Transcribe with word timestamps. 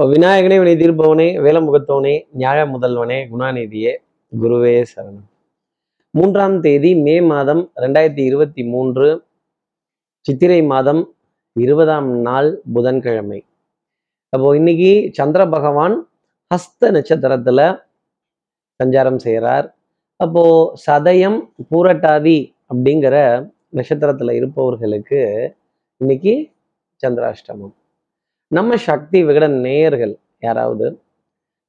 விநாயகனே 0.00 0.56
வினை 0.58 0.72
தீர்ப்பவனே 0.76 1.26
வேலமுகத்தவனே 1.44 2.12
நியாய 2.32 2.64
முதல்வனே 2.64 3.16
குணாநிதியே 3.30 3.92
குருவே 4.40 4.72
சரணம். 4.90 5.28
மூன்றாம் 6.10 6.60
தேதி 6.60 6.90
மே 6.94 7.20
மாதம் 7.20 7.72
ரெண்டாயிரத்தி 7.76 8.24
இருபத்தி 8.24 8.64
மூன்று 8.64 9.06
சித்திரை 10.20 10.62
மாதம் 10.62 11.14
இருபதாம் 11.52 12.10
நாள் 12.18 12.60
புதன்கிழமை. 12.74 13.40
அப்போ 14.28 14.56
இன்னைக்கு 14.56 15.10
சந்திர 15.12 15.46
பகவான் 15.46 15.96
ஹஸ்த 16.54 16.90
நட்சத்திரத்துல 16.96 17.80
சஞ்சாரம் 18.84 19.16
செய்கிறார் 19.16 19.76
அப்போ 20.16 20.44
சதயம் 20.86 21.40
பூரட்டாதி 21.70 22.38
அப்படிங்கிற 22.74 23.16
நட்சத்திரத்துல 23.76 24.30
இருப்பவர்களுக்கு 24.30 25.22
இன்னைக்கு 25.96 26.50
சந்திராஷ்டமம். 27.02 27.74
நம்ம 28.52 28.76
சக்தி 28.86 29.18
விகட 29.26 29.46
நேயர்கள் 29.64 30.14
யாராவது 30.42 30.86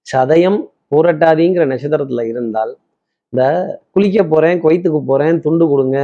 சதயம் 0.08 0.60
பூரட்டாதிங்கிற 0.92 1.64
நட்சத்திரத்துல 1.72 2.24
இருந்தால் 2.32 2.74
இந்த 3.34 3.44
குளிக்க 3.96 4.20
போறேன் 4.26 4.62
கொய்த்துக்கு 4.66 5.00
போறேன் 5.10 5.42
துண்டு 5.46 5.66
கொடுங்க 5.72 6.00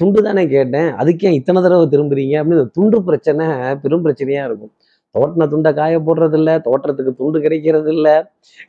துண்டு 0.00 0.20
தானே 0.26 0.42
கேட்டேன் 0.48 0.88
அதுக்கே 1.00 1.30
இத்தனை 1.38 1.58
தடவை 1.62 1.86
திரும்புறீங்க? 1.92 2.34
அப்படின்னு 2.40 2.72
துண்டு 2.76 2.98
பிரச்சனை 3.08 3.44
பெரும் 3.82 4.04
பிரச்சனையா 4.04 4.42
இருக்கும். 4.48 4.72
தோட்டின 5.14 5.46
துண்டை 5.52 5.70
காய 5.72 5.94
போடுறதில்ல 6.06 6.50
தோட்டத்துக்கு 6.66 7.12
துண்டு 7.18 7.38
கிடைக்கிறது 7.44 7.90
இல்லை 7.94 8.14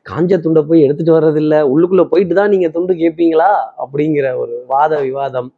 காஞ்ச 0.06 0.40
துண்டை 0.46 0.62
போய் 0.70 0.84
எடுத்துட்டு 0.86 1.14
வர்றதில்ல 1.18 1.56
உள்ளுக்குள்ள 1.72 2.04
போயிட்டு 2.12 2.36
தான் 2.40 2.52
நீங்க 2.54 2.70
துண்டு 2.76 2.94
கேட்பீங்களா 3.02 3.50
அப்படிங்கிற 3.84 4.28
ஒரு 4.44 4.56
வாத 4.74 4.94
விவாதம். 5.06 5.50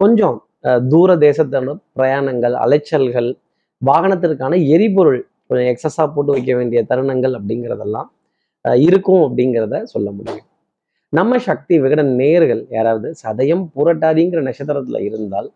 கொஞ்சம் 0.00 0.36
அஹ், 0.64 0.82
தூர 0.92 1.10
தேசத்தோட 1.24 1.70
பிரயாணங்கள் 1.96 2.56
அலைச்சல்கள் 2.64 3.30
வாகனத்திற்கான 3.88 4.54
எரிபொருள் 4.74 5.20
கொஞ்சம் 5.48 5.68
எக்ஸஸாக 5.72 6.06
போட்டு 6.14 6.32
வைக்க 6.36 6.52
வேண்டிய 6.58 6.80
தருணங்கள் 6.90 7.34
அப்படிங்கிறதெல்லாம் 7.38 8.08
இருக்கும் 8.86 9.22
அப்படிங்கிறத 9.26 9.76
சொல்ல 9.92 10.08
முடியும். 10.16 10.46
நம்ம 11.18 11.38
சக்தி 11.48 11.74
விகடன் 11.84 12.12
நேர்கள் 12.22 12.62
யாராவது 12.76 13.08
சதயம் 13.22 13.64
புரட்டாதிங்கிற 13.76 14.40
நட்சத்திரத்தில் 14.48 15.06
இருந்தால் 15.08 15.48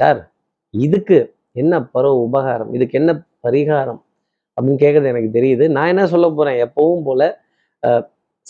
சார் 0.00 0.20
இதுக்கு 0.74 1.18
என்ன 1.62 1.74
பருவ 1.94 2.14
உபகாரம் 2.26 2.70
இதுக்கு 2.76 2.96
என்ன 3.00 3.12
பரிகாரம் 3.46 4.00
அப்படின்னு 4.56 4.80
கேட்குறது 4.84 5.10
எனக்கு 5.12 5.30
தெரியுது. 5.38 5.64
நான் 5.76 5.90
என்ன 5.92 6.04
சொல்ல 6.14 6.26
போகிறேன் 6.30 6.58
எப்பவும் 6.66 7.04
போல் 7.08 7.26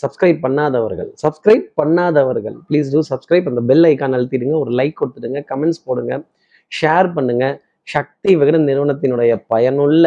சப்ஸ்கிரைப் 0.01 0.39
பண்ணாதவர்கள் 0.45 1.09
சப்ஸ்கிரைப் 1.23 1.65
பண்ணாதவர்கள் 1.79 2.55
ப்ளீஸ் 2.67 2.91
டூ 2.93 3.01
சப்ஸ்கிரைப் 3.11 3.49
அந்த 3.51 3.61
பெல் 3.69 3.87
ஐக்கான் 3.89 4.15
அழுத்திடுங்க 4.17 4.55
ஒரு 4.63 4.71
லைக் 4.79 4.99
கொடுத்துடுங்க 5.01 5.39
கமெண்ட்ஸ் 5.51 5.81
போடுங்க 5.87 6.13
ஷேர் 6.71 7.09
பண்ணுங்கள் 7.17 7.55
சக்தி 7.93 8.31
விகடன் 8.39 8.67
நிறுவனத்தினுடைய 8.69 9.31
பயனுள்ள 9.51 10.05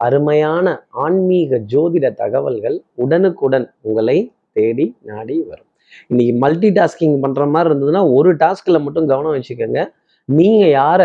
அருமையான 0.00 0.66
ஆன்மீக 1.04 1.58
ஜோதிட 1.72 2.06
தகவல்கள் 2.22 2.76
உடனுக்குடன் 3.02 3.66
உங்களை 3.88 4.16
தேடி 4.56 4.86
நாடி 5.10 5.36
வரும். 5.50 5.68
இன்னைக்கு 6.10 6.34
மல்டி 6.44 6.68
டாஸ்கிங் 6.78 7.20
பண்ற 7.24 7.44
மாதிரி 7.54 7.68
இருந்ததுன்னா 7.70 8.02
ஒரு 8.16 8.30
டாஸ்க்ல 8.42 8.78
மட்டும் 8.86 9.06
கவனம் 9.12 9.36
வச்சுக்கோங்க. 9.36 9.80
நீங்க 10.28 10.64
யார 10.80 11.00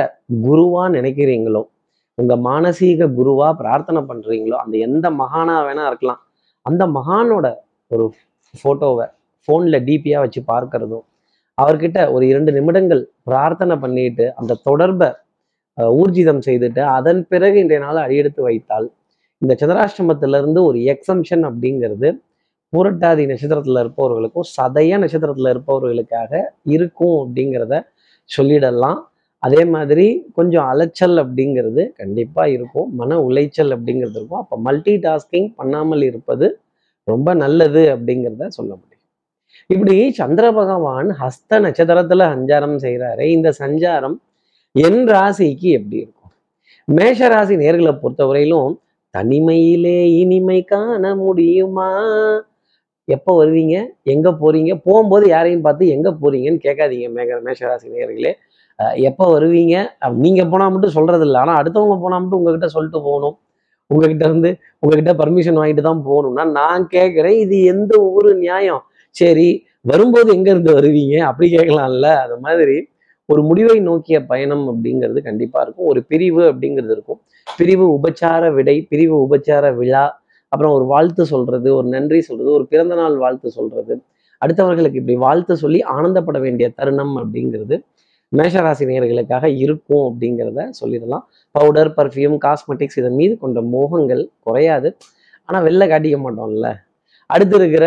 குருவா 0.45 0.83
நினைக்கிறீங்களோ 0.97 1.61
உங்க 2.17 2.33
மானசீக 2.47 3.07
குருவா 3.19 3.47
பிரார்த்தனை 3.61 4.01
பண்றீங்களோ 4.09 4.57
அந்த 4.63 4.75
எந்த 4.87 5.07
மகானா 5.21 5.55
வேணா 5.67 5.85
இருக்கலாம். 5.91 6.21
அந்த 6.65 6.83
மகானோட 6.97 7.47
ஒரு 7.91 8.05
போட்டோவை 8.63 9.05
ஃபோனில் 9.47 9.83
டிபியாக 9.87 10.23
வச்சு 10.25 10.41
பார்க்கறதும் 10.53 11.05
அவர்கிட்ட 11.57 11.99
ஒரு 12.15 12.23
இரண்டு 12.31 12.51
நிமிடங்கள் 12.57 13.01
பிரார்த்தனை 13.29 13.75
பண்ணிட்டு 13.83 14.25
அந்த 14.39 14.59
தொடர்பை 14.67 15.09
ஊர்ஜிதம் 15.99 16.41
செய்துட்டு 16.45 16.81
அதன் 16.97 17.21
பிறகு 17.27 17.57
இன்றைய 17.59 17.81
நாள் 17.85 18.03
அடியெடுத்து 18.05 18.41
வைத்தால் 18.43 18.87
இந்த 19.41 19.53
சந்திராஷ்டமத்துல 19.61 20.39
இருந்து 20.41 20.63
ஒரு 20.63 20.79
எக்ஸம்ஷன் 20.93 21.43
அப்படிங்கிறது 21.49 22.09
புரட்டாதி 22.73 23.23
நட்சத்திரத்துல 23.29 23.81
இருப்பவர்களுக்கும் 23.83 24.47
சதய 24.57 24.97
நட்சத்திரத்துல 25.03 25.51
இருப்பவர்களுக்காக 25.53 26.41
இருக்கும் 26.63 27.15
அப்படிங்கிறத 27.21 27.75
சொல்லிடலாம். 28.29 28.99
அதே 29.43 29.61
மாதிரி 29.65 30.05
கொஞ்சம் 30.33 30.67
அலைச்சல் 30.71 31.17
அப்படிங்கிறது 31.17 31.83
கண்டிப்பா 31.93 32.43
இருக்கும். 32.45 32.89
மன 32.95 33.19
உளைச்சல் 33.27 33.71
அப்படிங்கிறது 33.75 34.17
இருக்கும். 34.19 34.41
அப்போ 34.43 34.57
மல்டி 34.57 34.95
டாஸ்கிங் 35.05 35.49
பண்ணாமல் 35.55 36.03
இருப்பது 36.03 36.47
ரொம்ப 37.07 37.33
நல்லது 37.33 37.83
அப்படிங்கிறத 37.95 38.47
சொல்ல 38.47 38.71
முடியும். 38.79 38.85
இப்படி 39.67 39.95
சந்திர 40.11 40.45
பகவான் 40.51 41.09
ஹஸ்த 41.21 41.59
நட்சத்திரத்துல 41.65 42.25
சஞ்சாரம் 42.35 42.77
செய்கிறாரு 42.85 43.25
இந்த 43.37 43.49
சஞ்சாரம் 43.59 44.17
என் 44.75 44.99
ராசிக்கு 45.11 45.67
எப்படி 45.77 45.97
இருக்கும்? 46.01 46.31
மேஷ 46.87 47.27
ராசி 47.27 47.55
நேர்களை 47.61 47.93
பொறுத்தவரையிலும் 48.01 48.73
தனிமையிலே 49.13 49.99
இனிமை 50.21 50.57
காண 50.71 51.03
முடியுமா? 51.25 51.87
எப்போ 53.07 53.31
வருவீங்க? 53.39 53.75
எங்க 54.13 54.29
போறீங்க? 54.41 54.71
போகும்போது 54.87 55.25
யாரையும் 55.27 55.63
பார்த்து 55.67 55.87
எங்க 55.95 56.09
போறீங்கன்னு 56.21 56.61
கேட்காதீங்க 56.65 57.07
மேக 57.17 57.39
மேஷராசி 57.47 57.87
நேர்களே. 57.95 58.33
எப்போ 59.09 59.25
வருவீங்க? 59.35 59.75
நீங்கள் 60.03 60.21
நீங்க 60.25 60.43
போனா 60.51 60.67
மட்டும் 60.73 60.95
சொல்கிறது 60.97 61.25
இல்லை 61.27 61.39
ஆனா 61.43 61.55
அடுத்தவங்க 61.61 61.97
போனா 62.03 62.19
மட்டும் 62.21 62.39
உங்ககிட்ட 62.41 62.69
சொல்லிட்டு 62.75 63.01
போகணும். 63.07 63.35
உங்ககிட்ட 63.91 64.23
இருந்து 64.29 64.51
உங்ககிட்ட 64.81 65.13
பர்மிஷன் 65.21 65.59
வாங்கிட்டு 65.61 65.83
தான் 65.89 66.05
போகணும்னா 66.09 66.45
நான் 66.59 66.83
கேட்குறேன் 66.95 67.37
இது 67.45 67.57
எந்த 67.73 67.93
ஒரு 68.17 68.31
நியாயம்? 68.45 68.83
சரி 69.15 69.49
வரும்போது 69.81 70.29
எங்க 70.37 70.49
இருந்து 70.53 70.71
வருவீங்க? 70.79 71.17
அப்படி 71.29 71.47
கேட்கலாம்ல 71.57 72.09
அது 72.25 72.37
மாதிரி. 72.47 72.77
ஒரு 73.29 73.43
முடிவை 73.43 73.79
நோக்கிய 73.79 74.25
பயணம் 74.25 74.65
அப்படிங்கிறது 74.69 75.19
கண்டிப்பாக 75.23 75.65
இருக்கும். 75.65 75.85
ஒரு 75.85 76.03
பிரிவு 76.03 76.41
அப்படிங்கிறது 76.41 76.91
இருக்கும். 76.91 77.21
பிரிவு 77.57 77.99
உபச்சார 77.99 78.53
விடை 78.53 78.81
பிரிவு 78.81 79.15
உபச்சார 79.25 79.75
விழா 79.75 80.21
அப்புறம் 80.49 80.73
ஒரு 80.73 80.85
வாழ்த்து 80.85 81.25
சொல்றது 81.25 81.75
ஒரு 81.75 81.87
நன்றி 81.87 82.21
சொல்றது 82.21 82.51
ஒரு 82.51 82.67
பிறந்த 82.67 82.95
நாள் 82.95 83.17
வாழ்த்து 83.17 83.51
சொல்றது. 83.51 84.03
அடுத்தவர்களுக்கு 84.45 84.95
இப்படி 84.95 85.15
வாழ்த்து 85.17 85.57
சொல்லி 85.57 85.83
ஆனந்தப்பட 85.95 86.39
வேண்டிய 86.39 86.69
தருணம் 86.69 87.17
அப்படிங்கிறது 87.17 87.77
மேஷராசி 88.37 88.83
நேர்களுக்காக 88.89 89.45
இருக்கும் 89.57 90.03
அப்படிங்கிறத 90.05 90.69
சொல்லிடலாம். 90.81 91.23
பவுடர் 91.51 91.93
பர்ஃப்யூம் 91.97 92.37
காஸ்மெட்டிக்ஸ் 92.45 92.97
இதன் 92.97 93.15
மீது 93.15 93.37
கொண்ட 93.37 93.61
மோகங்கள் 93.61 94.27
குறையாது. 94.39 94.97
ஆனா 95.45 95.63
வெளில 95.63 95.87
காட்டிக்க 95.87 96.17
மாட்டோம்ல. 96.25 96.88
அடுத்து 97.33 97.55
இருக்கிற 97.55 97.85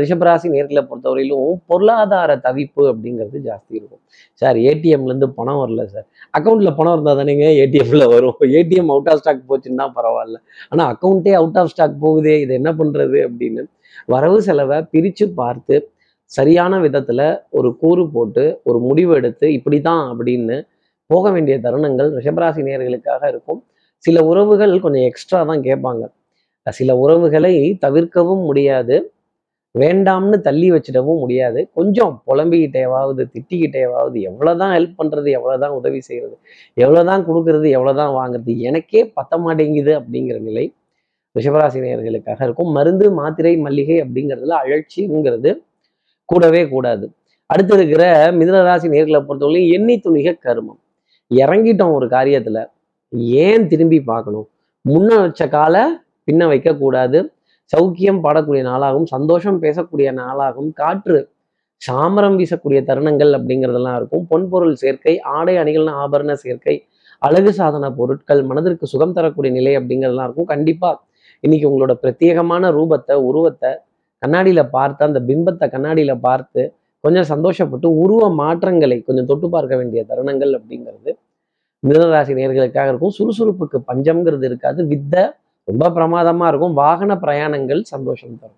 ரிஷபராசி 0.00 0.46
நேர்களை 0.54 0.82
பொறுத்தவரையிலும் 0.90 1.50
பொருளாதார 1.66 2.36
தவிப்பு 2.46 2.82
அப்படிங்கிறது 2.90 3.38
ஜாஸ்தி 3.48 3.72
இருக்கும். 3.78 4.00
சார் 4.34 4.56
ஏடிஎம்லேருந்து 4.56 5.28
பணம் 5.38 5.60
வரல 5.62 5.84
சார். 5.84 6.06
அக்கௌண்ட்டில் 6.38 6.76
பணம் 6.76 6.92
இருந்தால் 6.92 7.18
தானேங்க 7.20 7.46
ஏடிஎம்ல 7.62 8.08
வரும். 8.14 8.36
ஏடிஎம் 8.58 8.90
அவுட் 8.94 9.08
ஆஃப் 9.08 9.18
ஸ்டாக் 9.18 9.44
போச்சுன்னா 9.48 9.86
பரவாயில்ல. 9.98 10.36
ஆனால் 10.68 10.88
அக்கௌண்ட்டே 10.94 11.32
அவுட் 11.32 11.58
ஆஃப் 11.62 11.68
ஸ்டாக் 11.68 11.96
போகுதே 12.04 12.40
இது 12.40 12.54
என்ன 12.54 12.72
பண்ணுறது 12.72 13.18
அப்படின்னு 13.28 13.64
வரவு 14.06 14.42
செலவை 14.42 14.82
பிரித்து 14.82 15.28
பார்த்து 15.40 15.92
சரியான 16.24 16.80
விதத்தில் 16.80 17.26
ஒரு 17.50 17.76
கூறு 17.76 18.10
போட்டு 18.10 18.60
ஒரு 18.64 18.78
முடிவு 18.78 19.14
எடுத்து 19.14 19.46
இப்படிதான் 19.46 20.02
அப்படின்னு 20.12 20.56
போக 21.06 21.30
வேண்டிய 21.30 21.58
தருணங்கள் 21.58 22.10
ரிஷபராசி 22.18 22.60
நேர்களுக்காக 22.66 23.28
இருக்கும். 23.28 23.64
சில 24.04 24.24
உறவுகள் 24.24 24.80
கொஞ்சம் 24.80 25.02
எக்ஸ்ட்ரா 25.02 25.42
தான் 25.42 25.60
கேட்பாங்க. 25.60 26.02
சில 26.68 26.96
உறவுகளை 26.96 27.78
தவிர்க்கவும் 27.80 28.44
முடியாது. 28.44 29.12
வேண்டாம்னு 29.78 30.40
தள்ளி 30.40 30.70
வச்சிடவும் 30.70 31.18
முடியாது. 31.18 31.68
கொஞ்சம் 31.74 32.22
புலம்பிக்கிட்டேவாவது 32.26 33.24
திட்டிக்கிட்டேவாவது 33.32 34.18
எவ்வளோதான் 34.28 34.72
ஹெல்ப் 34.76 34.94
பண்றது 34.98 35.38
எவ்வளோதான் 35.38 35.68
உதவி 35.68 36.00
செய்கிறது 36.00 36.38
எவ்வளவுதான் 36.74 37.28
கொடுக்கறது 37.28 37.70
எவ்வளவுதான் 37.70 38.12
வாங்குறது 38.14 38.56
எனக்கே 38.58 39.12
பத்த 39.20 39.38
மாட்டேங்குது 39.38 39.98
அப்படிங்கிற 39.98 40.40
நிலை 40.40 40.74
ரிஷபராசினியர்களுக்காக 41.38 42.42
இருக்கும். 42.42 42.70
மருந்து 42.70 43.12
மாத்திரை 43.12 43.56
மல்லிகை 43.56 44.02
அப்படிங்கிறதுல 44.02 44.54
அழற்சிங்கிறது 44.64 45.56
கூடவே 46.24 46.68
கூடாது. 46.68 47.12
அடுத்து 47.46 47.74
இருக்கிற 47.74 48.32
மிதனராசி 48.32 48.88
நேர்களை 48.88 49.24
பொறுத்தவரையும் 49.28 49.72
எண்ணி 49.72 50.00
துணிக 50.04 50.38
கருமம். 50.38 50.80
இறங்கிட்டோம் 51.34 51.92
ஒரு 51.92 52.06
காரியத்துல 52.06 52.66
ஏன் 53.10 53.68
திரும்பி 53.68 54.00
பார்க்கணும்? 54.00 54.48
முன்ன 54.88 55.20
வச்ச 55.20 55.48
காலை 55.48 55.82
பின்ன 56.30 56.48
வைக்கக்கூடாது. 56.52 57.20
சௌக்கியம் 57.72 58.22
பாடக்கூடிய 58.24 58.62
நாளாகும் 58.70 59.10
சந்தோஷம் 59.14 59.58
பேசக்கூடிய 59.64 60.08
நாளாகும் 60.22 60.70
காற்று 60.80 61.18
சாமரம் 61.82 62.38
வீசக்கூடிய 62.38 62.80
தருணங்கள் 62.88 63.32
அப்படிங்கிறதெல்லாம் 63.36 63.98
இருக்கும். 64.00 64.24
பொன்பொருள் 64.30 64.74
சேர்க்கை 64.80 65.14
ஆடை 65.36 65.54
அணிகள்னு 65.62 65.92
ஆபரண 66.02 66.32
சேர்க்கை 66.42 66.74
அழகு 67.22 67.52
சாதன 67.58 67.86
பொருட்கள் 67.98 68.42
மனதிற்கு 68.50 68.86
சுகம் 68.92 69.14
தரக்கூடிய 69.16 69.50
நிலை 69.58 69.72
அப்படிங்கிறதெல்லாம் 69.78 70.28
இருக்கும். 70.28 70.48
கண்டிப்பாக 70.52 70.98
இன்னைக்கு 71.44 71.66
உங்களோட 71.70 71.94
பிரத்யேகமான 72.02 72.70
ரூபத்தை 72.76 73.14
உருவத்தை 73.28 73.70
கண்ணாடியில 74.22 74.60
பார்த்து 74.76 75.02
அந்த 75.08 75.20
பிம்பத்தை 75.28 75.66
கண்ணாடியில 75.74 76.12
பார்த்து 76.26 76.62
கொஞ்சம் 77.04 77.28
சந்தோஷப்பட்டு 77.32 77.88
உருவ 78.02 78.22
மாற்றங்களை 78.40 78.98
கொஞ்சம் 79.08 79.28
தொட்டு 79.30 79.48
பார்க்க 79.54 79.74
வேண்டிய 79.80 80.00
தருணங்கள் 80.10 80.52
அப்படிங்கிறது 80.58 81.10
மிதனராசி 81.82 82.32
நேர்களுக்காக 82.38 82.88
இருக்கும். 82.92 83.14
சுறுசுறுப்புக்கு 83.18 83.78
பஞ்சம்ங்கிறது 83.90 84.44
இருக்காது. 84.50 84.80
வித்த 84.92 85.14
ரொம்ப 85.64 85.88
பிரமாதமா 85.88 86.48
இருக்கும். 86.48 86.74
வாகன 86.74 87.14
பிரயாணங்கள் 87.14 87.80
சந்தோஷம் 87.82 88.38
தரும். 88.38 88.56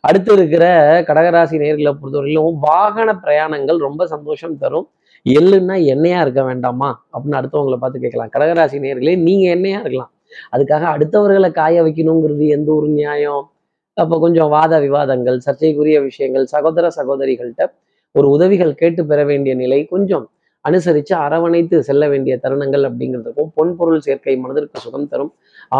அடுத்து 0.00 0.32
இருக்கிற 0.32 0.64
கடகராசி 1.02 1.56
நேர்களை 1.64 1.98
பொறுத்தவரையிலும் 2.02 2.54
வாகன 2.60 3.12
பிரயாணங்கள் 3.22 3.76
ரொம்ப 3.76 4.06
சந்தோஷம் 4.06 4.58
தரும். 4.58 4.88
எள்ளுன்னா 5.28 5.74
எண்ணெயா 5.92 6.20
இருக்க 6.20 6.42
வேண்டாமா? 6.42 7.06
அப்படின்னு 7.12 7.40
அடுத்தவங்களை 7.40 7.76
பார்த்து 7.76 8.00
கேட்கலாம். 8.00 8.30
கடகராசி 8.32 8.76
நேர்களே 8.84 9.18
நீங்க 9.18 9.54
எண்ணெயா 9.54 9.80
இருக்கலாம். 9.80 10.12
அதுக்காக 10.52 10.84
அடுத்தவர்களை 10.96 11.50
காய 11.52 11.82
வைக்கணுங்கிறது 11.82 12.48
எந்த 12.48 12.72
ஒரு 12.72 12.88
நியாயம்? 12.88 13.50
அப்போ 13.94 14.18
கொஞ்சம் 14.18 14.48
வாத 14.48 14.80
விவாதங்கள் 14.80 15.38
சர்ச்சைக்குரிய 15.38 16.00
விஷயங்கள் 16.00 16.46
சகோதர 16.46 16.88
சகோதரிகள்கிட்ட 16.96 17.72
ஒரு 18.12 18.28
உதவிகள் 18.28 18.74
கேட்டு 18.74 19.06
பெற 19.06 19.24
வேண்டிய 19.24 19.54
நிலை 19.54 19.84
கொஞ்சம் 19.84 20.30
அனுசரித்து 20.64 21.14
அரவணைத்து 21.26 21.76
செல்ல 21.88 22.02
வேண்டிய 22.12 22.34
தருணங்கள் 22.44 22.84
அப்படிங்கிறதுக்கும் 22.88 23.50
பொன் 23.58 23.72
பொருள் 23.78 24.04
சேர்க்கை 24.06 24.34
மனதிற்கு 24.42 24.84
சுகம் 24.84 25.08
தரும். 25.12 25.32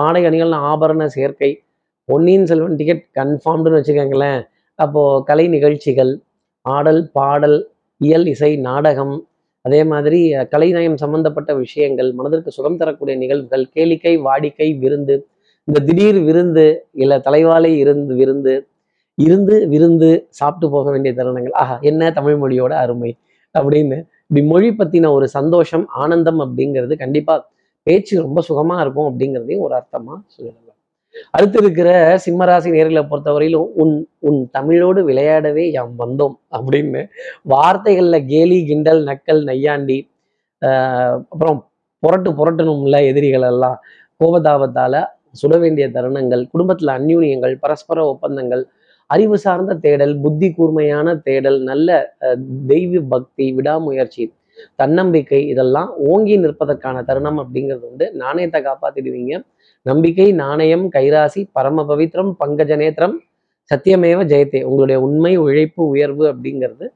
ஆடை 0.03 0.23
அணிகள் 0.29 0.55
ஆபரண 0.71 1.05
சேர்க்கை 1.17 1.51
பொன்னியின் 2.09 2.47
செல்வன் 2.51 2.79
டிக்கெட் 2.81 3.05
கன்ஃபார்ம்டுன்னு 3.19 3.81
வச்சுக்கோங்களேன். 3.81 4.41
அப்போது 4.79 5.23
கலை 5.29 5.45
நிகழ்ச்சிகள் 5.49 6.13
ஆடல் 6.67 7.03
பாடல் 7.19 7.59
இயல் 8.01 8.27
இசை 8.27 8.51
நாடகம் 8.69 9.15
அதே 9.65 9.81
மாதிரி 9.85 10.19
கலைநயம் 10.53 10.97
சம்பந்தப்பட்ட 11.03 11.51
விஷயங்கள் 11.55 12.09
மனதிற்கு 12.19 12.51
சுகம் 12.57 12.79
தரக்கூடிய 12.81 13.15
நிகழ்வுகள் 13.23 13.65
கேளிக்கை 13.75 14.15
வாடிக்கை 14.27 14.69
விருந்து 14.79 15.17
இந்த 15.69 15.81
திடீர் 15.89 16.19
விருந்து 16.29 16.65
இல்லை 17.03 17.17
தலைவாலை 17.27 17.73
இருந்து 17.83 18.13
விருந்து 18.15 18.55
இருந்து 19.19 19.57
விருந்து 19.73 20.09
சாப்பிட்டு 20.39 20.67
போக 20.75 20.87
வேண்டிய 20.91 21.13
தருணங்கள். 21.19 21.55
ஆஹா 21.63 21.75
என்ன 21.91 22.11
தமிழ் 22.19 22.39
மொழியோட 22.43 22.73
அருமை 22.85 23.11
அப்படின்னு 23.55 23.99
இப்படி 24.33 24.47
மொழி 24.47 24.69
பத்தின 24.71 25.09
ஒரு 25.13 25.27
சந்தோஷம் 25.29 25.83
ஆனந்தம் 25.95 26.39
அப்படிங்கிறது 26.41 26.95
கண்டிப்பா 26.97 27.35
பேச்சு 27.87 28.15
ரொம்ப 28.23 28.41
சுகமா 28.49 28.77
இருக்கும் 28.81 29.09
அப்படிங்கிறதையும் 29.09 29.61
ஒரு 29.61 29.75
அர்த்தமா 29.75 30.15
சொல்லலாம். 30.27 30.79
அடுத்து 31.31 31.59
இருக்கிற 31.59 31.89
சிம்மராசி 32.27 32.71
நேர்களை 32.71 33.03
பொறுத்தவரையிலும் 33.03 33.69
உன் 33.75 33.93
உன் 34.19 34.39
தமிழோடு 34.51 35.01
விளையாடவே 35.05 35.65
யாம் 35.71 35.93
வந்தோம் 35.99 36.37
அப்படின்னு 36.53 37.03
வார்த்தைகள்ல 37.51 38.19
கேலி 38.27 38.59
கிண்டல் 38.65 39.03
நக்கல் 39.05 39.43
நையாண்டி 39.45 39.99
அப்புறம் 41.29 41.61
புரட்டு 42.03 42.33
புரட்டணும்ல 42.33 43.01
எதிரிகள் 43.07 43.47
எல்லாம் 43.49 43.79
கோபதாபத்தால 44.21 45.05
சுட 45.43 45.59
வேண்டிய 45.59 45.89
தருணங்கள் 45.89 46.45
குடும்பத்துல 46.55 46.95
அந்யூனியங்கள் 46.99 47.57
பரஸ்பர 47.61 48.07
ஒப்பந்தங்கள் 48.07 48.65
அறிவு 49.13 49.37
சார்ந்த 49.45 49.73
தேடல் 49.85 50.15
புத்தி 50.25 50.49
கூர்மையான 50.57 51.15
தேடல் 51.27 51.59
நல்ல 51.71 51.89
தெய்வ 52.71 53.01
பக்தி 53.15 53.47
விடாமுயற்சி 53.57 54.25
தன்னம்பிக்கை 54.81 55.41
இதெல்லாம் 55.53 55.91
ஓங்கி 56.11 56.35
நிற்பதற்கான 56.43 56.97
தருணம் 57.09 57.39
அப்படிங்கிறது 57.43 57.85
வந்து 57.91 58.07
நாணயத்தை 58.23 58.61
காப்பாத்திடுவீங்க. 58.67 59.35
நம்பிக்கை 59.87 60.27
நாணயம் 60.43 60.85
கைராசி 60.97 61.43
பரம 61.57 61.85
பவித்ரம் 61.91 62.33
பங்கஜ 62.41 62.73
நேத்திரம் 62.83 63.17
சத்தியமேவ 63.71 64.21
ஜெயத்தே. 64.33 64.61
உங்களுடைய 64.69 64.99
உண்மை 65.07 65.33
உழைப்பு 65.45 65.83
உயர்வு 65.95 66.25
அப்படிங்கிறது 66.33 66.87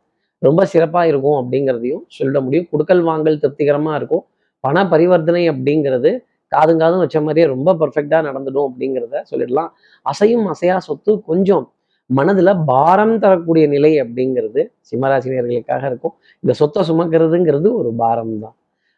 ரொம்ப 0.43 0.63
சிறப்பா 0.73 1.03
இருக்கும் 1.11 1.39
அப்படிங்கிறதையும் 1.41 2.05
சொல்ல 2.17 2.41
முடியும். 2.45 2.69
குடுக்கல் 2.73 3.03
வாங்கல் 3.11 3.41
திருப்திகரமா 3.43 3.93
இருக்கும். 4.01 4.25
பண 4.65 4.77
பரிவர்த்தனை 4.93 5.43
அப்படிங்கிறது 5.53 6.11
காதும் 6.53 6.81
காதும் 6.83 7.03
வச்ச 7.05 7.19
மாதிரியே 7.21 7.47
ரொம்ப 7.55 7.71
பர்ஃபெக்டா 7.81 8.19
நடந்துடும் 8.29 8.67
அப்படிங்கிறத 8.69 9.23
சொல்லிடலாம். 9.31 9.71
அசையும் 10.07 10.47
அசையா 10.53 10.77
சொத்து 10.89 11.13
கொஞ்சம் 11.31 11.65
மனதுல 12.11 12.51
பாரம் 12.67 13.19
தரக்கூடிய 13.19 13.67
நிலை 13.67 14.01
அப்படிங்கிறது 14.01 14.61
சிம்மராசினியர்களுக்காக 14.91 15.85
இருக்கும். 15.87 16.15
இந்த 16.41 16.53
சொத்தை 16.53 16.83
சுமக்கிறதுங்கிறது 16.89 17.73
ஒரு 17.73 17.93
பாரம் 17.97 18.39
தான் 18.39 18.55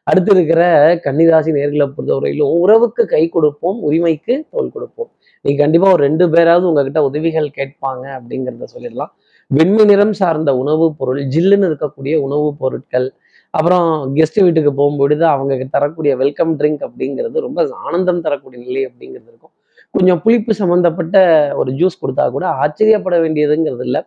அடுத்து 0.07 0.31
இருக்கிற 0.35 0.63
கன்னிராசி 1.05 1.51
நேர்களை 1.53 1.87
பொறுத்தவரையிலும் 1.87 2.53
உறவுக்கு 2.59 3.05
கை 3.07 3.29
கொடுப்போம் 3.29 3.79
உரிமைக்கு 3.81 4.45
தோல் 4.51 4.73
கொடுப்போம். 4.73 5.11
நீ 5.41 5.57
கண்டிப்பா 5.57 5.93
ஒரு 5.93 6.03
ரெண்டு 6.03 6.31
பேராவது 6.31 6.69
உங்ககிட்ட 6.69 7.03
உதவிகள் 7.03 7.49
கேட்பாங்க 7.57 8.05
அப்படிங்கிறத 8.19 8.65
சொல்லிடலாம். 8.75 9.13
வெண்மை 9.51 9.85
நிறம் 9.85 10.13
சார்ந்த 10.13 10.57
உணவுப் 10.57 10.99
பொருள் 10.99 11.21
ஜில்லுன்னு 11.27 11.69
இருக்கக்கூடிய 11.71 12.17
உணவுப் 12.17 12.59
பொருட்கள் 12.59 13.13
அப்புறம் 13.51 14.17
கெஸ்ட் 14.17 14.41
வீட்டுக்கு 14.43 14.73
போகும்பொழுது 14.73 15.23
அவங்க 15.23 15.67
தரக்கூடிய 15.71 16.17
வெல்கம் 16.17 16.59
ட்ரிங்க் 16.59 16.83
அப்படிங்கிறது 16.89 17.39
ரொம்ப 17.41 17.69
ஆனந்தம் 17.71 18.21
தரக்கூடிய 18.21 18.65
நிலை 18.67 18.87
அப்படிங்கிறது 18.87 19.29
இருக்கும். 19.29 19.51
கொஞ்சம் 19.95 20.21
புளிப்பு 20.25 20.53
சம்மந்தப்பட்ட 20.61 21.17
ஒரு 21.61 21.71
ஜூஸ் 21.79 22.01
கொடுத்தா 22.03 22.25
கூட 22.37 22.47
ஆச்சரியப்பட 22.63 23.17
வேண்டியதுங்கிறது 23.25 23.85
இல்லை 23.89 24.01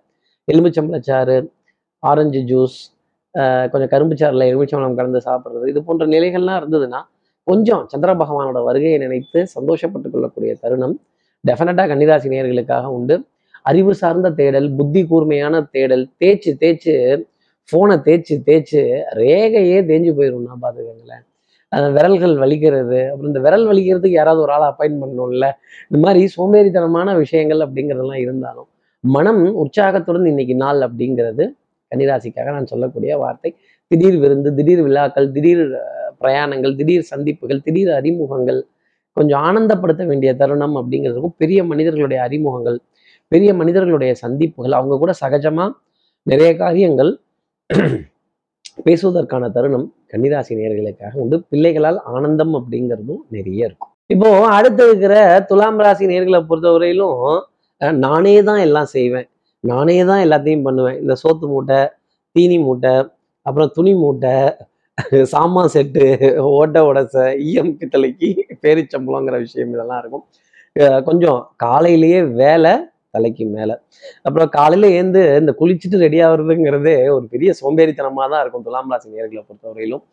எலுமிச்சம்பழச்சாறு 0.47 1.37
ஆரஞ்சு 2.03 2.41
ஜூஸ் 2.51 2.77
கொஞ்சம் 3.71 3.91
கரும்பு 3.93 4.15
சாறில் 4.21 4.47
எலுமிச்சம்பழம் 4.51 4.97
கலந்து 4.99 5.19
சாப்பிட்றது 5.27 5.65
இது 5.71 5.79
போன்ற 5.87 6.05
நிலைகள்லாம் 6.13 6.59
இருந்ததுன்னா 6.61 7.01
கொஞ்சம் 7.47 7.83
சந்திர 7.91 8.11
பகவானோட 8.21 8.59
வருகையை 8.69 8.97
நினைத்து 9.03 9.39
சந்தோஷப்பட்டு 9.55 10.07
கொள்ளக்கூடிய 10.13 10.51
தருணம் 10.63 10.95
டெஃபினட்டாக 11.43 11.89
கன்னிராசி 11.91 12.31
நேயர்களுக்காக 12.33 12.91
உண்டு. 12.97 13.15
அறிவு 13.69 13.93
சார்ந்த 14.01 14.27
தேடல் 14.39 14.67
புத்தி 14.77 15.01
கூர்மையான 15.09 15.55
தேடல் 15.75 16.05
தேய்ச்சு 16.21 16.51
தேய்ச்சு 16.61 16.93
ஃபோனை 17.69 17.97
தேய்ச்சு 18.07 18.35
தேய்ச்சு 18.47 18.81
ரேகையே 19.21 19.79
தேஞ்சு 19.89 20.11
போயிடும்னா 20.17 20.55
பார்த்துக்கங்களேன். 20.63 21.23
விரல்கள் 21.97 22.35
வலிக்கிறது. 22.43 22.99
அப்புறம் 23.09 23.29
இந்த 23.31 23.41
விரல் 23.45 23.65
வலிக்கிறதுக்கு 23.69 24.17
யாராவது 24.19 24.41
ஒரு 24.45 24.51
ஆளை 24.55 24.65
அப்பாயின் 24.71 24.99
பண்ணணும்ல. 25.01 25.45
இந்த 25.89 25.99
மாதிரி 26.05 26.21
சோம்பேறித்தனமான 26.35 27.15
விஷயங்கள் 27.23 27.61
அப்படிங்கிறதெல்லாம் 27.65 28.21
இருந்தாலும் 28.25 28.69
மனம் 29.03 29.43
உற்சாகத்துடன் 29.61 30.27
இன்னைக்கு 30.31 30.55
நாள் 30.63 30.81
அப்படிங்கிறது 30.87 31.43
கன்னிராசிக்காக 31.91 32.51
நான் 32.57 32.69
சொல்லக்கூடிய 32.73 33.13
வார்த்தை. 33.23 33.51
திடீர் 33.91 34.17
விருந்து 34.23 34.49
திடீர் 34.57 34.83
விழாக்கள் 34.87 35.27
திடீர் 35.35 35.63
பிரயாணங்கள் 36.21 36.73
திடீர் 36.79 37.09
சந்திப்புகள் 37.11 37.61
திடீர் 37.67 37.91
அறிமுகங்கள். 37.99 38.59
கொஞ்சம் 39.17 39.41
ஆனந்தப்படுத்த 39.47 40.03
வேண்டிய 40.11 40.31
தருணம் 40.41 40.75
அப்படிங்கிறதுக்கும் 40.81 41.35
பெரிய 41.41 41.59
மனிதர்களுடைய 41.71 42.19
அறிமுகங்கள் 42.27 42.77
பெரிய 43.31 43.49
மனிதர்களுடைய 43.61 44.11
சந்திப்புகள். 44.23 44.73
அவங்க 44.79 44.95
கூட 44.97 45.11
சகஜமாக 45.23 45.71
நிறைய 46.27 46.51
காரியங்கள் 46.63 47.11
பேசுவதற்கான 48.83 49.51
தருணம் 49.51 49.93
கன்னிராசி 50.11 50.49
நேர்களுக்காக 50.49 51.13
உண்டு. 51.13 51.43
பிள்ளைகளால் 51.49 52.01
ஆனந்தம் 52.03 52.53
அப்படிங்கிறதும் 52.55 53.21
நிறைய 53.29 53.65
இருக்கும். 53.65 53.89
இப்போ 54.05 54.29
அடுத்து 54.47 54.87
இருக்கிற 54.87 55.43
துலாம் 55.47 55.77
ராசி 55.77 56.05
நேர்களை 56.05 56.45
பொறுத்தவரையிலும் 56.49 57.39
நானே 57.93 58.43
தான் 58.43 58.59
எல்லாம் 58.59 58.85
செய்வேன். 58.85 59.27
நானே 59.59 60.05
தான் 60.05 60.23
எல்லாத்தையும் 60.25 60.63
பண்ணுவேன். 60.63 60.99
இந்த 61.01 61.13
சோத்து 61.13 61.39
மூட்டை 61.39 61.79
தீனி 62.31 62.59
மூட்டை 62.59 63.07
அப்புறம் 63.41 63.71
துணி 63.73 63.93
மூட்டை 63.95 64.31
சாமான் 65.23 65.69
செட்டு 65.73 66.05
ஓட்ட 66.39 66.83
உடச 66.83 67.37
ஈயம் 67.39 67.77
பித்தளைக்கு 67.79 68.27
பேரிச்சம்பளங்கிற 68.61 69.37
விஷயம் 69.37 69.73
இதெல்லாம் 69.73 69.99
இருக்கும். 69.99 70.25
அஹ் 70.79 71.03
கொஞ்சம் 71.03 71.51
காலையிலேயே 71.55 72.21
வேலை 72.23 72.71
தலைக்கு 73.15 73.45
மேலே. 73.55 73.75
அப்புறம் 74.27 74.49
காலையில 74.57 74.89
ஏந்து 74.99 75.21
இந்த 75.41 75.51
குளிச்சுட்டு 75.61 75.97
ரெடி 76.05 76.19
ஆகுறதுங்கிறதே 76.27 76.95
ஒரு 77.15 77.25
பெரிய 77.33 77.51
சோம்பேறித்தனமாக 77.61 78.27
தான் 78.33 78.41
இருக்கும் 78.43 78.65
துலாம் 78.67 78.91
ராசி 78.93 79.07
நேர்களை 79.15 79.41
பொறுத்தவரையிலும். 79.47 80.03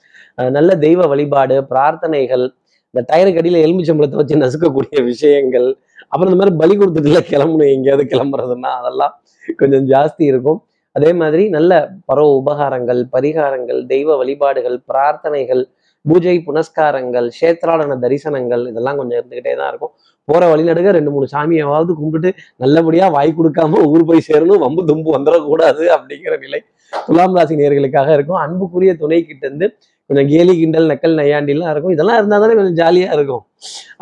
நல்ல 0.57 0.71
தெய்வ 0.87 1.07
வழிபாடு 1.13 1.57
பிரார்த்தனைகள் 1.73 2.47
இந்த 2.95 3.01
டயருக்கு 3.11 3.41
அடியில் 3.43 3.65
எலுமிச்சம்பளத்தை 3.65 4.19
வச்சு 4.21 4.43
நசுக்கக்கூடிய 4.45 4.99
விஷயங்கள் 5.11 5.69
அப்புறம் 6.11 6.31
இந்த 6.31 6.39
மாதிரி 6.41 6.55
பலி 6.63 6.75
கொடுத்துட்டுல 6.81 7.21
கிளம்பணும் 7.33 7.73
எங்கேயாவது 7.75 8.05
கிளம்புறதுன்னா 8.13 8.71
அதெல்லாம் 8.81 9.15
கொஞ்சம் 9.61 9.85
ஜாஸ்தி 9.93 10.25
இருக்கும். 10.33 10.61
அதே 10.97 11.11
மாதிரி 11.21 11.43
நல்ல 11.57 11.73
பரவ 12.09 12.29
உபகாரங்கள் 12.41 13.01
பரிகாரங்கள் 13.15 13.81
தெய்வ 13.93 14.17
வழிபாடுகள் 14.21 14.77
பிரார்த்தனைகள் 14.91 15.63
பூஜை 16.09 16.37
புனஸ்காரங்கள் 16.49 17.27
கஷேத்ராடன 17.35 17.99
தரிசனங்கள் 18.05 18.63
இதெல்லாம் 18.71 18.99
கொஞ்சம் 19.01 19.19
இருந்துகிட்டே 19.21 19.53
தான் 19.61 19.71
இருக்கும். 19.73 19.93
போற 20.29 20.43
வழிநடுக 20.53 20.89
ரெண்டு 20.97 21.11
மூணு 21.15 21.27
சாமியாவது 21.35 21.93
கும்பிட்டு 22.01 22.31
நல்லபடியா 22.63 23.07
வாய் 23.17 23.31
கொடுக்காம 23.39 23.83
ஊர் 23.93 24.09
போய் 24.11 24.27
சேரணும் 24.29 24.63
வம்பு 24.65 24.83
தும்பு 24.91 25.11
வந்துடக்கூடாது 25.17 25.85
அப்படிங்கிற 25.97 26.35
நிலை 26.45 26.61
துலாம் 27.09 27.37
ராசி 27.39 27.55
நேர்களுக்காக 27.61 28.09
இருக்கும். 28.17 28.41
அன்புக்குரிய 28.45 28.93
துணை 29.03 29.21
கிட்ட 29.31 29.45
இருந்து 29.49 29.67
கொஞ்சம் 30.11 30.29
கேலி 30.33 30.53
கிண்டல் 30.61 30.91
நக்கல் 30.93 31.17
நையாண்டிலாம் 31.21 31.73
இருக்கும். 31.75 31.95
இதெல்லாம் 31.97 32.19
இருந்தால் 32.21 32.43
தானே 32.45 32.55
கொஞ்சம் 32.59 32.79
ஜாலியா 32.81 33.09
இருக்கும். 33.17 33.43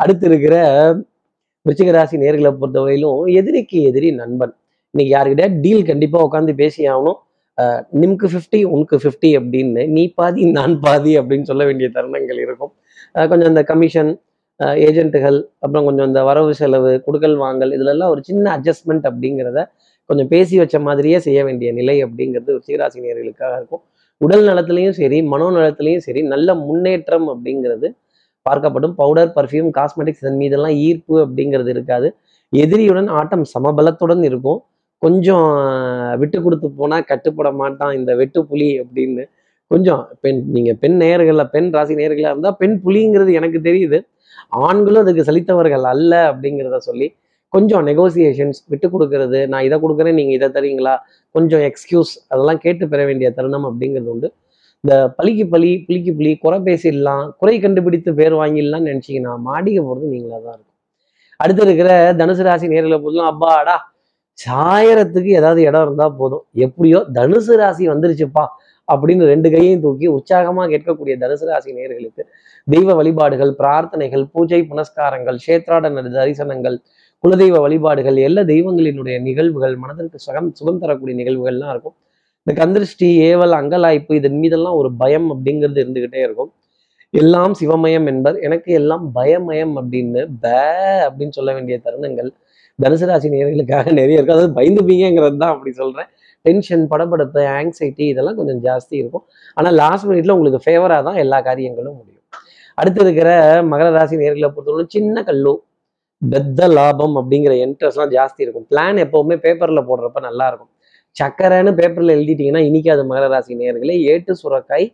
அடுத்து 0.03 0.25
இருக்கிற 0.29 0.55
விருச்சிக 1.67 1.91
ராசி 1.97 2.17
நேர்களை 2.23 2.51
பொறுத்தவரையிலும் 2.59 3.21
எதிரிக்கு 3.39 3.77
எதிரி 3.89 4.09
நண்பன். 4.21 4.53
இன்னைக்கு 4.93 5.11
யாருக்கிட்ட 5.15 5.47
டீல் 5.63 5.89
கண்டிப்பா 5.89 6.19
உட்காந்து 6.27 6.53
பேசி 6.61 6.81
ஆகணும். 6.91 7.17
நிம்க்கு 8.01 8.27
ஃபிஃப்டி 8.31 8.59
உனக்கு 8.73 8.97
ஃபிஃப்டி 9.03 9.29
அப்படின்னு 9.39 9.83
நீ 9.95 10.03
பாதி 10.19 10.43
நான் 10.57 10.75
பாதி 10.85 11.13
அப்படின்னு 11.19 11.49
சொல்ல 11.51 11.63
வேண்டிய 11.69 11.87
தருணங்கள் 11.97 12.39
இருக்கும். 12.45 12.73
கொஞ்சம் 13.31 13.51
இந்த 13.53 13.63
கமிஷன் 13.71 14.11
ஏஜென்ட்டுகள் 14.87 15.37
அப்புறம் 15.63 15.85
கொஞ்சம் 15.87 16.07
இந்த 16.09 16.21
வரவு 16.29 16.51
செலவு 16.59 16.91
கொடுக்கல் 17.05 17.35
வாங்கல் 17.43 17.73
இதுலெல்லாம் 17.77 18.11
ஒரு 18.13 18.21
சின்ன 18.29 18.45
அட்ஜஸ்ட்மெண்ட் 18.57 19.05
அப்படிங்கிறத 19.09 19.59
கொஞ்சம் 20.09 20.29
பேசி 20.33 20.55
வச்ச 20.61 20.77
மாதிரியே 20.87 21.17
செய்ய 21.25 21.39
வேண்டிய 21.47 21.69
நிலை 21.79 21.95
அப்படிங்கிறது 22.05 22.49
ஒரு 22.55 22.63
சீராசினியர்களுக்காக 22.67 23.53
இருக்கும். 23.59 23.83
உடல் 24.21 24.45
நலத்திலையும் 24.49 24.95
சரி 24.99 25.17
மனோ 25.31 25.47
நலத்திலையும் 25.57 26.03
சரி 26.05 26.21
நல்ல 26.33 26.55
முன்னேற்றம் 26.67 27.27
அப்படிங்கிறது 27.33 27.87
பார்க்கப்படும். 28.45 28.93
பவுடர் 29.01 29.33
பர்ஃப்யூம் 29.37 29.69
காஸ்மெட்டிக்ஸ் 29.77 30.21
இதன் 30.23 30.39
மீதெல்லாம் 30.41 30.75
ஈர்ப்பு 30.87 31.15
அப்படிங்கிறது 31.25 31.69
இருக்காது. 31.75 32.07
எதிரியுடன் 32.53 33.09
ஆட்டம் 33.19 33.45
சமபலத்துடன் 33.53 34.23
இருக்கும். 34.29 34.59
கொஞ்சம் 35.03 35.47
விட்டு 36.21 36.37
கொடுத்து 36.45 36.67
போனால் 36.79 37.07
கட்டுப்பட 37.11 37.49
மாட்டான் 37.61 37.93
இந்த 37.99 38.11
வெட்டு 38.21 38.39
புலி 38.51 38.69
அப்படின்னு. 38.83 39.23
கொஞ்சம் 39.71 40.01
பெண் 40.23 40.41
நீங்க 40.55 40.71
பெண் 40.83 40.97
நேயர்களில் 41.01 41.51
பெண் 41.53 41.69
ராசி 41.75 41.93
நேயர்களாக 41.99 42.33
இருந்தால் 42.33 42.57
பெண் 42.61 42.75
புலிங்கிறது 42.83 43.31
எனக்கு 43.39 43.59
தெரியுது. 43.67 43.97
ஆண்களும் 44.67 45.03
அதுக்கு 45.03 45.27
சலித்தவர்கள் 45.29 45.85
அல்ல 45.93 46.13
அப்படிங்கிறத 46.31 46.77
சொல்லி 46.89 47.07
கொஞ்சம் 47.53 47.83
நெகோசியேஷன்ஸ் 47.89 48.59
விட்டு 48.71 48.87
கொடுக்கறது 48.93 49.39
நான் 49.51 49.65
இதை 49.67 49.77
கொடுக்குறேன் 49.83 50.17
நீங்க 50.19 50.33
இதை 50.37 50.47
தரீங்களா? 50.57 50.93
கொஞ்சம் 51.35 51.63
எக்ஸ்கியூஸ் 51.69 52.11
அதெல்லாம் 52.31 52.59
கேட்டு 52.65 52.85
பெற 52.93 53.01
வேண்டிய 53.09 53.29
தருணம் 53.37 53.67
அப்படிங்கிறது 53.69 54.11
உண்டு. 54.13 54.29
இந்த 54.83 54.95
பலிக்கு 55.17 55.45
பலி 55.53 55.69
புளிக்கு 55.85 56.11
புளி 56.17 56.31
குறை 56.43 56.57
பேசிடலாம் 56.67 57.23
குறை 57.41 57.55
கண்டுபிடித்து 57.65 58.11
பேர் 58.19 58.35
வாங்கிடலாம்னு 58.41 58.89
நினச்சிங்கன்னா 58.91 59.33
மாடிக்க 59.47 59.79
போறது 59.87 60.07
நீங்களா 60.15 60.37
தான் 60.47 60.55
இருக்கும். 60.57 60.75
அடுத்து 61.43 61.63
இருக்கிற 61.67 61.89
தனுசு 62.21 62.43
ராசி 62.49 62.67
நேரில் 62.73 63.01
பொறுத்தலாம் 63.03 63.31
அப்பாடா 63.33 63.75
சாயறத்துக்கு 64.45 65.29
ஏதாவது 65.39 65.61
இடம் 65.61 65.85
இருந்தா 65.85 66.07
போதும். 66.19 66.43
எப்படியோ 66.65 66.99
தனுசு 67.17 67.53
ராசி 67.61 67.83
வந்துருச்சுப்பா 67.89 68.45
அப்படின்னு 68.87 69.23
ரெண்டு 69.25 69.47
கையையும் 69.53 69.81
தூக்கி 69.85 70.07
உற்சாகமா 70.07 70.63
கேட்கக்கூடிய 70.73 71.15
தனுசு 71.23 71.45
ராசி 71.49 71.71
நேர்களுக்கு 71.77 72.23
தெய்வ 72.67 72.93
வழிபாடுகள் 72.93 73.51
பிரார்த்தனைகள் 73.61 74.23
பூஜை 74.33 74.61
புனஸ்காரங்கள் 74.71 75.37
சேத்ராடன 75.47 76.03
தரிசனங்கள் 76.17 76.77
குலதெய்வ 77.23 77.57
வழிபாடுகள் 77.65 78.17
எல்லா 78.27 78.41
தெய்வங்களினுடைய 78.41 79.17
நிகழ்வுகள் 79.21 79.75
மனதிற்கு 79.75 80.19
சுகம் 80.25 80.51
சுகம் 80.59 80.81
தரக்கூடிய 80.83 81.15
நிகழ்வுகள்லாம் 81.21 81.71
இருக்கும். 81.73 81.95
இந்த 82.47 82.53
கந்திருஷ்டி 82.61 83.07
ஏவல் 83.29 83.55
அங்கலாய்ப்பு 83.59 84.13
இதன் 84.19 84.37
மீதெல்லாம் 84.41 84.77
ஒரு 84.81 84.89
பயம் 85.01 85.27
அப்படிங்கிறது 85.33 85.79
இருந்துகிட்டே 85.83 86.21
இருக்கும். 86.27 86.51
எல்லாம் 87.13 87.53
சிவமயம் 87.59 88.07
என்பர் 88.11 88.37
எனக்கு 88.39 88.71
எல்லாம் 88.73 89.05
பயமயம் 89.15 89.73
அப்படின்னு 89.79 90.21
பே 90.43 90.59
அப்படின்னு 91.07 91.35
சொல்ல 91.37 91.51
வேண்டிய 91.53 91.75
தருணங்கள் 91.85 92.29
தனுசு 92.83 93.05
ராசி 93.09 93.27
நேர்களுக்காக 93.33 93.91
நிறைய 93.99 94.17
இருக்கும் 94.17 94.35
அதாவது 94.37 94.53
பயந்துப்பீங்கிறது 94.57 95.37
தான் 95.43 95.53
அப்படி 95.55 95.71
சொல்றேன். 95.81 96.09
டென்ஷன் 96.45 96.83
படப்படுத்த 96.91 97.37
ஆங்ஸைட்டி 97.59 98.03
இதெல்லாம் 98.13 98.37
கொஞ்சம் 98.39 98.59
ஜாஸ்தி 98.67 98.95
இருக்கும். 99.01 99.23
ஆனால் 99.57 99.75
லாஸ்ட் 99.81 100.07
மினிட்ல 100.09 100.35
உங்களுக்கு 100.37 100.59
ஃபேவராக 100.65 101.01
தான் 101.07 101.17
எல்லா 101.23 101.39
காரியங்களும் 101.47 101.97
முடியும். 101.99 102.23
அடுத்து 102.79 103.01
இருக்கிற 103.05 103.29
மகர 103.71 103.87
ராசி 103.97 104.15
நேர்களை 104.21 104.49
பொறுத்தவரை 104.55 104.85
சின்ன 104.95 105.23
கல்லு 105.29 105.53
பெத்த 106.21 106.67
லாபம் 106.77 107.15
அப்படிங்கிற 107.21 107.53
இன்ட்ரெஸ்ட்லாம் 107.65 108.13
ஜாஸ்தி 108.17 108.41
இருக்கும். 108.45 108.67
பிளான் 108.71 108.99
எப்பவுமே 109.05 109.35
பேப்பர்ல 109.45 109.81
போடுறப்ப 109.89 110.21
நல்லா 110.29 110.45
இருக்கும். 110.51 110.71
சக்கரைன்னு 111.15 111.71
பேப்பரில் 111.79 112.15
எழுதிட்டீங்கன்னா 112.17 112.63
இன்னைக்கு 112.69 112.89
அது 112.95 113.03
மகர 113.11 113.27
ராசி 113.33 113.53
நேர்களே 113.61 113.97
ஏட்டு 114.13 114.33
சுரக்காய் 114.41 114.87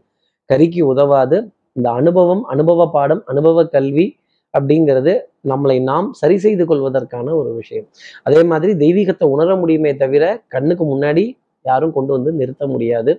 கறிக்கு 0.49 0.81
உதவாது. 0.93 1.37
இந்த 1.77 1.89
அனுபவம் 1.99 2.43
அனுபவ 2.53 2.87
பாடம் 2.95 3.21
அனுபவ 3.31 3.63
கல்வி 3.75 4.05
அப்படிங்கிறது 4.57 5.13
நம்மளை 5.51 5.77
நாம் 5.81 6.07
சரி 6.21 6.37
செய்து 6.37 6.63
கொள்வதற்கான 6.65 7.27
ஒரு 7.35 7.51
விஷயம். 7.55 7.87
அதே 8.23 8.41
மாதிரி 8.43 8.73
தெய்வீகத்தை 8.83 9.27
உணர 9.35 9.55
முடியுமே 9.55 9.91
தவிர 9.95 10.23
கண்ணுக்கு 10.47 10.85
முன்னாடி 10.93 11.23
யாரும் 11.65 11.95
கொண்டு 11.97 12.11
வந்து 12.11 12.31
நிறுத்த 12.31 12.63
முடியாது. 12.67 13.13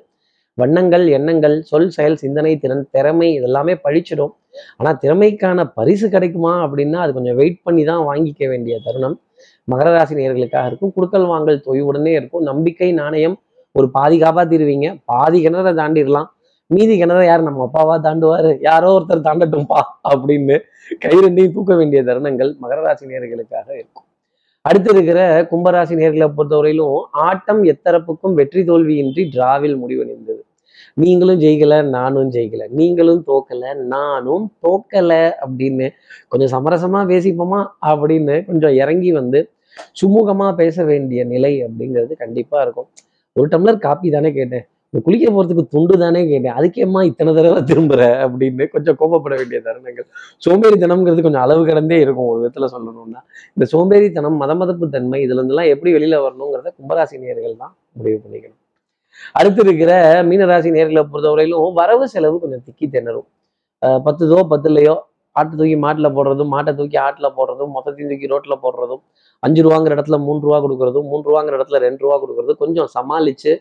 வண்ணங்கள் 0.58 1.04
எண்ணங்கள் 1.16 1.54
சொல் 1.62 1.88
செயல் 1.88 2.16
சிந்தனை 2.16 2.52
திறன் 2.58 2.84
திறமை 2.90 3.28
இதெல்லாமே 3.38 3.74
பழிச்சிடும். 3.86 4.32
ஆனா 4.76 4.90
திறமைக்கான 5.02 5.64
பரிசு 5.78 6.06
கிடைக்குமா 6.08 6.52
அப்படின்னா 6.66 6.98
அது 7.04 7.12
கொஞ்சம் 7.12 7.38
வெயிட் 7.40 7.58
பண்ணி 7.62 7.84
தான் 7.84 8.02
வாங்கிக்க 8.10 8.48
வேண்டிய 8.48 8.74
தருணம். 8.84 9.16
மகர 9.72 9.88
ராசி 9.96 10.14
நேர்களுக்காக 10.14 10.66
இருக்கும். 10.70 10.92
குடுக்கல் 10.96 11.26
வாங்கல் 11.32 11.64
தொய்வுடனே 11.66 12.12
இருக்கும். 12.18 12.44
நம்பிக்கை 12.50 12.90
நாணயம் 12.92 13.36
ஒரு 13.72 13.86
பாதி 13.90 14.16
காப்பாத்திடுவீங்க 14.18 14.88
பாதி 15.04 15.38
கிணற 15.46 15.70
தாண்டிடலாம் 15.80 16.28
மீதி 16.66 17.02
கிணற 17.02 17.24
யார்? 17.24 17.42
நம்ம 17.42 17.70
அப்பாவா 17.72 18.00
தாண்டுவாரு. 18.02 18.56
யாரோ 18.60 18.98
ஒருத்தர் 18.98 19.26
தாண்டட்டும்பா 19.28 19.80
அப்படின்னு 20.08 20.58
கை 20.98 21.18
ரெண்டையும் 21.18 21.52
தூக்க 21.52 21.76
வேண்டிய 21.76 22.02
தருணங்கள் 22.02 22.56
மகர 22.62 22.80
ராசி 22.82 23.06
நேர்களுக்காக 23.06 23.68
இருக்கும். 23.68 24.04
அடுத்து 24.62 24.90
இருக்கிற 24.90 25.42
கும்பராசி 25.42 25.94
நேர்களை 26.00 26.32
பொறுத்தவரையிலும் 26.36 27.00
ஆட்டம் 27.10 27.64
எத்தரப்புக்கும் 27.64 28.34
வெற்றி 28.34 28.62
தோல்வியின்றி 28.62 29.28
டிராவில் 29.36 29.76
முடிவடைந்தது. 29.82 30.42
நீங்களும் 30.94 31.40
ஜெயிக்கல 31.40 31.88
நானும் 31.88 32.30
ஜெயிக்கல. 32.30 32.68
நீங்களும் 32.68 33.24
தோக்கல 33.26 33.74
நானும் 33.74 34.52
தோக்கல 34.62 35.32
அப்படின்னு 35.46 35.90
கொஞ்சம் 36.28 36.52
சமரசமா 36.54 37.00
பேசிப்போமா 37.12 37.66
அப்படின்னு 37.86 38.44
கொஞ்சம் 38.46 38.74
இறங்கி 38.74 39.12
வந்து 39.12 39.50
சுமூகமா 40.02 40.54
பேச 40.54 40.84
வேண்டிய 40.84 41.24
நிலை 41.24 41.64
அப்படிங்கிறது 41.64 42.12
கண்டிப்பா 42.16 42.62
இருக்கும். 42.62 42.88
ஒரு 43.32 43.48
டம்ளர் 43.48 43.78
காப்பி 43.78 44.10
தானே 44.10 44.32
கேட்டேன். 44.32 44.66
இந்த 44.94 45.06
குளிக்க 45.06 45.30
போறதுக்கு 45.32 45.66
துண்டு 45.66 45.98
தானே 45.98 46.28
கேட்டேன். 46.28 46.52
அதுக்கேம்மா 46.52 47.04
இத்தனை 47.04 47.34
தடவை 47.34 47.62
திரும்புற 47.62 48.02
அப்படின்னு 48.28 48.68
கொஞ்சம் 48.68 48.96
கோபப்பட 49.00 49.36
வேண்டிய 49.36 49.60
தருணங்கள். 49.64 50.06
சோம்பேறித்தனம்ங்கிறது 50.46 51.22
கொஞ்சம் 51.22 51.40
அளவு 51.40 51.66
கடந்தே 51.66 52.00
இருக்கும் 52.00 52.26
ஒரு 52.26 52.46
விதத்துல 52.46 52.62
சொல்லணும்னா. 52.62 53.20
இந்த 53.54 53.64
சோம்பேறித்தனம் 53.64 54.40
மதமதப்பு 54.40 54.88
தன்மை 54.88 55.26
இதுல 55.26 55.32
இருந்தெல்லாம் 55.32 55.68
எப்படி 55.68 55.94
வெளியில 55.94 56.16
வரணுங்கிறத 56.18 56.66
கும்பராசி 56.66 57.18
நேர்கள் 57.18 57.56
தான் 57.56 57.76
முடிவு 57.92 58.20
பண்ணிக்கணும். 58.28 58.62
அடுத்து 59.32 59.62
இருக்கிற 59.64 60.22
மீனராசி 60.24 60.70
நேர்களை 60.70 61.06
பொறுத்தவரையிலும் 61.12 61.72
வரவு 61.72 62.08
செலவு 62.08 62.40
கொஞ்சம் 62.40 62.62
திக்கி 62.70 62.88
திணறும். 62.88 63.26
அஹ் 63.86 64.00
பத்துதோ 64.04 64.46
பத்துலையோ 64.50 64.96
ஆட்டு 65.36 65.54
தூக்கி 65.60 65.76
மாட்டில் 65.84 66.14
போடுறதும் 66.16 66.50
மாட்டை 66.54 66.72
தூக்கி 66.78 66.98
ஆட்டில் 67.04 67.34
போடுறதும் 67.38 67.72
மொத்தத்தையும் 67.76 68.10
தூக்கி 68.12 68.28
ரோட்டில் 68.32 68.62
போடுறதும் 68.64 69.02
அஞ்சு 69.42 69.60
ரூபாங்கிற 69.66 69.94
இடத்துல 69.96 70.18
மூணு 70.26 70.40
ரூபா 70.46 70.58
கொடுக்குறதும் 70.64 71.06
மூணு 71.12 71.24
ரூபாங்கிற 71.28 71.56
இடத்துல 71.58 71.80
ரெண்டு 71.86 72.02
ரூபா 72.04 72.16
கொடுக்குறது 72.22 72.54
கொஞ்சம் 72.62 72.90
சமாளித்து 72.96 73.52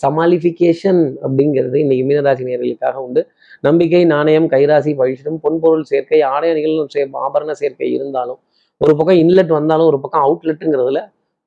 சமாளிஃபிகேஷன் 0.00 1.02
அப்படிங்கிறது 1.24 1.76
இன்னைக்கு 1.82 2.04
மீனராசி 2.08 2.44
நேர்களுக்காக 2.48 2.98
உண்டு. 3.06 3.20
நம்பிக்கை 3.64 4.02
நாணயம் 4.14 4.48
கைராசி 4.54 4.92
பழிச்சிடும் 5.00 5.40
பொன்பொருள் 5.44 5.84
சேர்க்கை 5.90 6.20
ஆடை 6.32 6.48
அணிகள் 6.52 6.92
சே 6.94 7.02
ஆபரண 7.26 7.52
சேர்க்கை 7.62 7.88
இருந்தாலும் 7.96 8.40
ஒரு 8.80 8.92
பக்கம் 8.98 9.20
இன்லெட் 9.22 9.52
வந்தாலும் 9.58 9.88
ஒரு 9.90 9.98
பக்கம் 10.00 10.24
அவுட்லெட்டுங்கிறதுல 10.26 11.00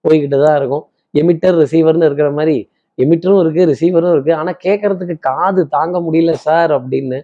போய்கிட்டு 0.05 0.37
தான் 0.45 0.57
இருக்கும். 0.59 0.85
எமிட்டர் 1.13 1.57
ரிசீவர்னு 1.63 2.07
இருக்கிற 2.09 2.29
மாதிரி 2.39 2.57
எமிட்டரும் 2.97 3.41
இருக்குது 3.43 3.67
ரிசீவரும் 3.71 4.13
இருக்குது 4.15 4.37
ஆனால் 4.39 4.57
கேட்குறதுக்கு 4.65 5.15
காது 5.29 5.61
தாங்க 5.75 5.97
முடியல 6.07 6.33
சார் 6.45 6.71
அப்படின்னு 6.77 7.19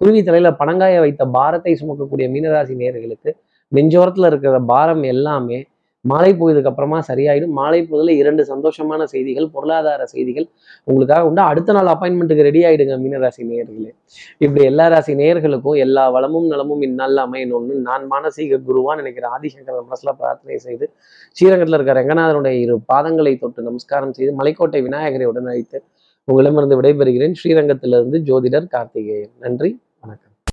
குருவி 0.00 0.22
தலையில 0.22 0.50
பணங்காய 0.60 0.98
வைத்த 1.00 1.22
பாரத்தை 1.24 1.72
சுமக்கக்கூடிய 1.80 2.26
மீனராசி 2.34 2.74
நேர்களுக்கு 2.82 3.30
நெஞ்சோரத்துல 3.72 4.26
இருக்கிற 4.26 4.60
பாரம் 4.70 5.02
எல்லாமே 5.14 5.58
மாலை 6.04 6.30
பொழுதுக்கு 6.32 6.70
அப்புறமா 6.70 6.98
சரியாயிடும். 7.08 7.52
மாலை 7.58 7.80
பொழுதுல 7.88 8.12
இரண்டு 8.20 8.42
சந்தோஷமான 8.50 9.02
செய்திகள் 9.02 9.48
பொருளாதார 9.50 10.06
செய்திகள் 10.06 10.46
உங்களுக்காக 10.84 11.26
உண்டு. 11.28 11.40
அடுத்த 11.40 11.72
நாள் 11.76 11.90
அப்பாயின்மெண்ட்டுக்கு 11.92 12.46
ரெடி 12.48 12.60
ஆயிடுங்க 12.64 12.94
மீனராசி 13.02 13.42
நேயர்களே. 13.50 13.90
இப்படி 14.38 14.64
எல்லா 14.64 14.86
ராசி 14.86 15.14
நேயர்களுக்கும் 15.14 15.76
எல்லா 15.76 16.04
வளமும் 16.10 16.46
நலமும் 16.46 16.82
இந்நாளில் 16.82 17.22
அமையணும்னு 17.26 17.76
நான் 17.88 18.06
மானசீக 18.10 18.60
குருவான்னு 18.68 19.02
நினைக்கிற 19.02 19.28
ஆதிசங்கர 19.36 19.84
மனசுல 19.90 20.16
பிரார்த்தனை 20.22 20.58
செய்து 20.66 20.88
ஸ்ரீரங்கத்தில் 21.36 21.78
இருக்கிற 21.78 21.98
ரங்கநாதனுடைய 22.00 22.54
இரு 22.64 22.76
பாதங்களை 22.92 23.34
தொட்டு 23.38 23.62
நமஸ்காரம் 23.62 24.12
செய்து 24.12 24.32
மலைக்கோட்டை 24.42 24.82
விநாயகரை 24.88 25.24
உடன் 25.24 25.46
அழைத்து 25.46 25.80
உங்களிடமிருந்து 26.28 26.80
விடைபெறுகிறேன். 26.80 27.36
ஸ்ரீரங்கத்திலிருந்து 27.42 28.18
ஜோதிடர் 28.30 28.72
கார்த்திகேயன். 28.76 29.32
நன்றி. 29.38 29.70